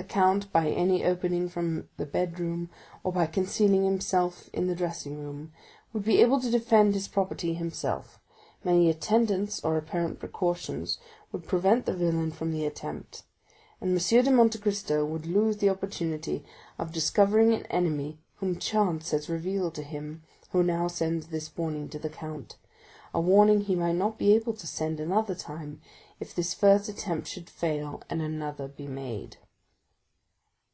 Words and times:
The 0.00 0.04
count, 0.04 0.52
by 0.52 0.68
any 0.68 1.04
opening 1.04 1.48
from 1.48 1.88
the 1.96 2.06
bedroom, 2.06 2.70
or 3.02 3.10
by 3.12 3.26
concealing 3.26 3.82
himself 3.84 4.48
in 4.52 4.68
the 4.68 4.76
dressing 4.76 5.18
room, 5.18 5.50
would 5.92 6.04
be 6.04 6.20
able 6.22 6.40
to 6.40 6.52
defend 6.52 6.94
his 6.94 7.08
property 7.08 7.54
himself. 7.54 8.20
Many 8.62 8.88
attendants 8.88 9.58
or 9.64 9.76
apparent 9.76 10.20
precautions 10.20 10.98
would 11.32 11.48
prevent 11.48 11.84
the 11.84 11.96
villain 11.96 12.30
from 12.30 12.52
the 12.52 12.64
attempt, 12.64 13.24
and 13.80 13.90
M. 14.00 14.24
de 14.24 14.30
Monte 14.30 14.60
Cristo 14.60 15.04
would 15.04 15.26
lose 15.26 15.56
the 15.56 15.68
opportunity 15.68 16.44
of 16.78 16.92
discovering 16.92 17.52
an 17.52 17.66
enemy 17.66 18.20
whom 18.36 18.56
chance 18.56 19.10
has 19.10 19.28
revealed 19.28 19.74
to 19.74 19.82
him 19.82 20.22
who 20.52 20.62
now 20.62 20.86
sends 20.86 21.26
this 21.26 21.56
warning 21.56 21.88
to 21.88 21.98
the 21.98 22.08
count,—a 22.08 23.20
warning 23.20 23.62
he 23.62 23.74
might 23.74 23.96
not 23.96 24.16
be 24.16 24.32
able 24.32 24.52
to 24.54 24.66
send 24.68 25.00
another 25.00 25.34
time, 25.34 25.80
if 26.20 26.32
this 26.32 26.54
first 26.54 26.88
attempt 26.88 27.26
should 27.26 27.50
fail 27.50 28.00
and 28.08 28.22
another 28.22 28.68
be 28.68 28.86
made. 28.86 29.38